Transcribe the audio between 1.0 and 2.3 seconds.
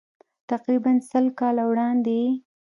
سل کاله وړاندې یې.